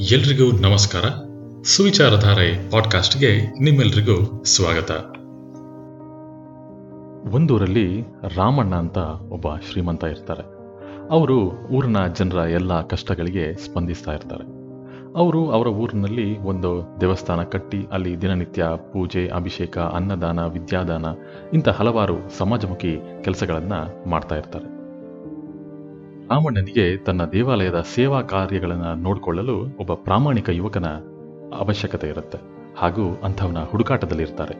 [0.00, 1.04] ಎಲ್ರಿಗೂ ನಮಸ್ಕಾರ.
[1.64, 4.90] ಸುವಿಚಾರಧಾರೆ ಪಾಡ್ಕಾಸ್ಟ್ಗೆ ನಿಮ್ಮೆಲ್ರಿಗೂ ಸ್ವಾಗತ.
[7.34, 8.02] ಒಂದೂರಲ್ಲಿ
[8.36, 8.98] ರಾಮಣ್ಣ ಅಂತ
[9.28, 10.42] ಒಬ್ಬ ಶ್ರೀಮಂತ ಇರ್ತಾರೆ.
[11.10, 11.38] ಅವರು
[11.68, 14.44] ಊರಿನ ಜನರ ಎಲ್ಲ ಕಷ್ಟಗಳಿಗೆ ಸ್ಪಂದಿಸ್ತಾ ಇರ್ತಾರೆ.
[15.18, 21.04] ಅವರು ಅವರ ಊರಿನಲ್ಲಿ ಒಂದು ದೇವಸ್ಥಾನ ಕಟ್ಟಿ ಅಲ್ಲಿ ದಿನನಿತ್ಯ ಪೂಜೆ, ಅಭಿಷೇಕ, ಅನ್ನದಾನ, ವಿದ್ಯಾದಾನ
[21.54, 24.75] ಇಂಥ ಹಲವಾರು ಸಮಾಜಮುಖಿ ಕೆಲಸಗಳನ್ನು ಮಾಡ್ತಾ ಇರ್ತಾರೆ.
[26.30, 30.86] ರಾಮಣ್ಣನಿಗೆ ತನ್ನ ದೇವಾಲಯದ ಸೇವಾ ಕಾರ್ಯಗಳನ್ನು ನೋಡಿಕೊಳ್ಳಲು ಒಬ್ಬ ಪ್ರಾಮಾಣಿಕ ಯುವಕನ
[31.58, 32.38] ಅವಶ್ಯಕತೆ ಇರುತ್ತೆ.
[32.76, 34.56] ಹಾಗೂ ಅಂಥವನ ಹುಡುಕಾಟದಲ್ಲಿರ್ತಾರೆ.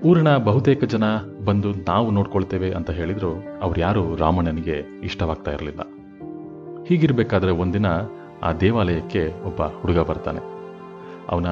[0.00, 1.04] ಊರಿನ ಬಹುತೇಕ ಜನ
[1.44, 5.80] ಬಂದು ನಾವು ನೋಡ್ಕೊಳ್ತೇವೆ ಅಂತ ಹೇಳಿದ್ರು ಅವ್ರು ಯಾರು ರಾಮಣ್ಣನಿಗೆ ಇಷ್ಟವಾಗ್ತಾ ಇರಲಿಲ್ಲ.
[6.86, 7.86] ಹೀಗಿರಬೇಕಾದ್ರೆ ಒಂದಿನ
[8.42, 10.40] ಆ ದೇವಾಲಯಕ್ಕೆ ಒಬ್ಬ ಹುಡುಗ ಬರ್ತಾನೆ.
[11.28, 11.46] ಅವನ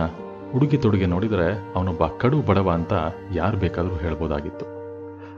[0.57, 2.93] ಉಡುಗೆ ತೊಡುಗೆ ನೋಡಿದರೆ ಅವನೊಬ್ಬ ಕಡು ಬಡವ ಅಂತ
[3.35, 4.67] ಯಾರು ಬೇಕಾದರೂ ಹೇಳ್ಬೋದಾಗಿತ್ತು.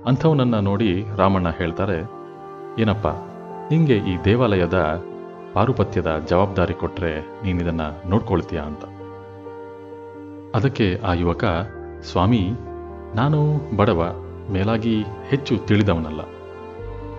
[0.04, 1.98] ಅಂಥವನನ್ನು ನೋಡಿ ರಾಮಣ್ಣ ಹೇಳ್ತಾರೆ,
[2.82, 3.06] ಏನಪ್ಪ
[3.70, 5.02] ನಿಂಗೆ ಈ ದೇವಾಲಯದ
[5.52, 8.84] ಪಾರುಪತ್ಯದ ಜವಾಬ್ದಾರಿ ಕೊಟ್ರೆ ನೀನಿದನ್ನ ನೋಡ್ಕೊಳ್ತೀಯಾ ಅಂತ.
[10.56, 11.44] ಅದಕ್ಕೆ ಆ ಯುವಕ,
[12.02, 12.50] ಸ್ವಾಮಿ,
[13.14, 14.14] ನಾನು ಬಡವ,
[14.50, 16.20] ಮೇಲಾಗಿ ಹೆಚ್ಚು ತಿಳಿದವನಲ್ಲ.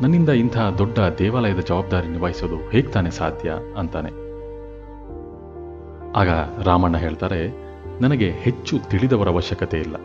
[0.02, 3.54] ನನ್ನಿಂದ ಇಂಥ ದೊಡ್ಡ ದೇವಾಲಯದ ಜವಾಬ್ದಾರಿ ನಿಭಾಯಿಸೋದು ಹೇಗೆ ತಾನೇ ಸಾಧ್ಯ?
[3.78, 4.10] ಅಂತಾನೆ.
[6.12, 6.30] ಆಗ
[6.64, 7.66] ರಾಮಣ್ಣ ಹೇಳ್ತಾರೆ,
[8.02, 9.96] ನನಗೆ ಹೆಚ್ಚು ತಿಳಿದವರ ಅವಶ್ಯಕತೆ ಇಲ್ಲ.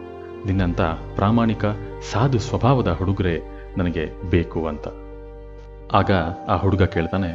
[0.46, 0.80] ನಿನ್ನಂಥ
[1.14, 1.64] ಪ್ರಾಮಾಣಿಕ,
[2.12, 3.42] ಸಾಧು ಸ್ವಭಾವದ ಹುಡುಗರೇ
[3.76, 4.88] ನನಗೆ ಬೇಕು ಅಂತ.
[5.98, 6.10] ಆಗ
[6.52, 7.30] ಆ ಹುಡುಗ ಕೇಳ್ತಾನೆ,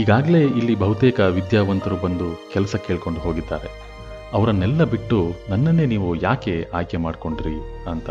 [0.00, 3.68] ಈಗಾಗಲೇ ಇಲ್ಲಿ ಬಹುತೇಕ ವಿದ್ಯಾವಂತರು ಬಂದು ಕೆಲಸ ಕೇಳ್ಕೊಂಡು ಹೋಗಿದ್ದಾರೆ.
[4.32, 5.18] ಅವರನ್ನೆಲ್ಲ ಬಿಟ್ಟು
[5.50, 7.56] ನನ್ನನ್ನೇ ನೀವು ಯಾಕೆ ಆಯ್ಕೆ ಮಾಡ್ಕೊಂಡ್ರಿ?
[7.92, 8.08] ಅಂತ.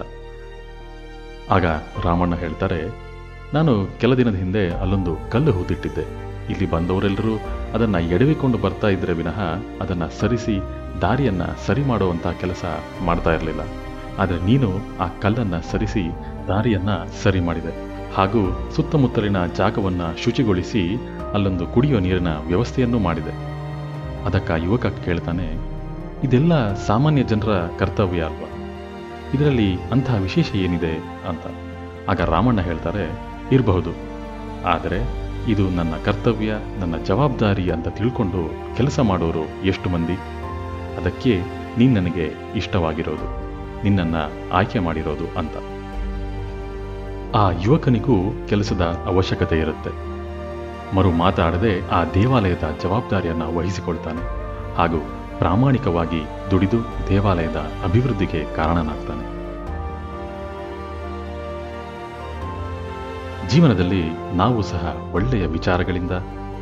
[1.55, 1.65] ಆಗ
[2.05, 2.79] ರಾಮಣ್ಣ ಹೇಳ್ತಾರೆ,
[3.53, 6.05] ನಾನು ಕೆಲ ದಿನದ ಹಿಂದೆ ಅಲ್ಲೊಂದು ಕಲ್ಲು ಹೂತಿಟ್ಟಿದ್ದೆ
[6.51, 7.33] ಇಲ್ಲಿ ಬಂದವರೆಲ್ಲರೂ
[7.75, 9.39] ಅದನ್ನು ಎಡವಿಕೊಂಡು ಬರ್ತಾ ಇದ್ರೆ ವಿನಃ
[9.83, 10.55] ಅದನ್ನು ಸರಿಸಿ,
[11.01, 12.65] ದಾರಿಯನ್ನ ಸರಿ ಮಾಡುವಂಥ ಕೆಲಸ
[13.09, 13.63] ಮಾಡ್ತಾ ಇರಲಿಲ್ಲ.
[14.21, 14.69] ಆದರೆ ನೀನು
[15.03, 16.05] ಆ ಕಲ್ಲನ್ನು ಸರಿಸಿ,
[16.47, 16.91] ದಾರಿಯನ್ನ
[17.23, 17.73] ಸರಿ ಮಾಡಿದೆ.
[18.15, 18.41] ಹಾಗೂ
[18.75, 20.81] ಸುತ್ತಮುತ್ತಲಿನ ಜಾಗವನ್ನ ಶುಚಿಗೊಳಿಸಿ
[21.33, 23.33] ಅಲ್ಲೊಂದು ಕುಡಿಯುವ ನೀರಿನ ವ್ಯವಸ್ಥೆಯನ್ನು ಮಾಡಿದೆ.
[24.25, 25.47] ಅದಕ್ಕ ಯುವಕ ಕೇಳ್ತಾನೆ,
[26.23, 28.49] ಇದೆಲ್ಲ ಸಾಮಾನ್ಯ ಜನರ ಕರ್ತವ್ಯ ಅಲ್ವಾ?
[29.33, 30.93] ಇದರಲ್ಲಿ ಅಂಥ ವಿಶೇಷ ಏನಿದೆ?
[31.29, 31.45] ಅಂತ.
[32.09, 33.05] ಆಗ ರಾಮಣ್ಣ ಹೇಳ್ತಾರೆ,
[33.51, 33.91] ಇರಬಹುದು.
[34.65, 34.99] ಆದರೆ
[35.51, 38.41] ಇದು ನನ್ನ ಕರ್ತವ್ಯ, ನನ್ನ ಜವಾಬ್ದಾರಿ ಅಂತ ತಿಳ್ಕೊಂಡು
[38.77, 40.17] ಕೆಲಸ ಮಾಡೋರು ಎಷ್ಟು ಮಂದಿ?
[40.97, 41.41] ಅದಕ್ಕೆ
[41.77, 42.25] ನೀನು ನನಗೆ
[42.55, 43.29] ಇಷ್ಟವಾಗಿರೋದು,
[43.83, 45.74] ನಿನ್ನನ್ನು ಆಯ್ಕೆ ಮಾಡಿರೋದು ಅಂತ.
[47.35, 50.15] ಆ ಯುವಕನಿಗೂ ಕೆಲಸದ ಅವಶ್ಯಕತೆ ಇರುತ್ತೆ.
[50.95, 54.21] ಮರು ಮಾತಾಡದೆ ಆ ದೇವಾಲಯದ ಜವಾಬ್ದಾರಿಯನ್ನು ವಹಿಸಿಕೊಳ್ತಾನೆ.
[54.75, 54.97] ಹಾಗೂ
[55.37, 59.35] ಪ್ರಾಮಾಣಿಕವಾಗಿ ದುಡಿದು ದೇವಾಲಯದ ಅಭಿವೃದ್ಧಿಗೆ ಕಾರಣನಾಗ್ತಾನೆ.
[63.49, 66.11] ಜೀವನದಲ್ಲಿ ನಾವು ಸಹ ಒಳ್ಳೆಯ ವಿಚಾರಗಳಿಂದ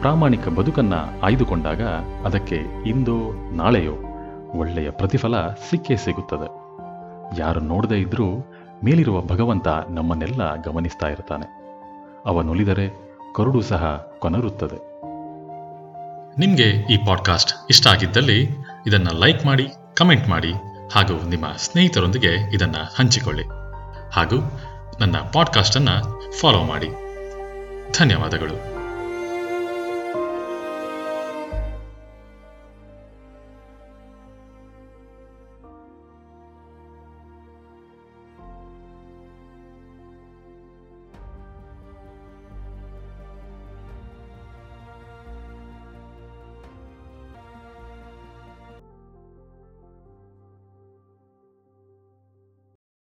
[0.02, 1.82] ಪ್ರಾಮಾಣಿಕ ಬದುಕನ್ನ ಆಯ್ದುಕೊಂಡಾಗ
[2.26, 3.94] ಅದಕ್ಕೆ ಇಂದೋ ನಾಳೆಯೋ
[4.54, 6.64] ಒಳ್ಳೆಯ ಪ್ರತಿಫಲ ಸಿಕ್ಕೇ ಸಿಗುತ್ತದೆ.
[7.42, 8.26] ಯಾರು ನೋಡದೇ ಇದ್ರೂ
[8.84, 11.46] ಮೇಲಿರುವ ಭಗವಂತ ನಮ್ಮನ್ನೆಲ್ಲ ಗಮನಿಸ್ತಾ ಇರ್ತಾನೆ.
[12.26, 12.90] ಅವನುಲಿದರೆ
[13.36, 14.76] ಕರುಡು ಸಹ ಕೊನರುತ್ತದೆ.
[16.40, 18.50] ನಿಮಗೆ ಈ ಪಾಡ್ಕಾಸ್ಟ್ ಇಷ್ಟ ಆಗಿದ್ದಲ್ಲಿ
[18.88, 20.54] ಇದನ್ನ ಲೈಕ್ ಮಾಡಿ, ಕಮೆಂಟ್ ಮಾಡಿ
[20.94, 23.44] ಹಾಗೂ ನಿಮ್ಮ ಸ್ನೇಹಿತರೊಂದಿಗೆ ಇದನ್ನ ಹಂಚಿಕೊಳ್ಳಿ
[24.12, 24.60] ಹಾಗೂ
[25.00, 26.88] ನನ್ನ ಪಾಡ್ಕಾಸ್ಟನ್ನು ಫಾಲೋ ಮಾಡಿ.
[28.00, 28.73] ಧನ್ಯವಾದಗಳು.